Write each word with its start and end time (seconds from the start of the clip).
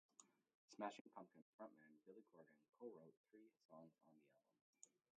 Smashing 0.75 1.11
Pumpkins 1.13 1.51
frontman 1.55 1.99
Billy 2.07 2.23
Corgan 2.33 2.63
co-wrote 2.79 3.13
three 3.29 3.51
songs 3.69 3.93
on 4.07 4.15
the 4.15 4.31
album. 4.33 4.53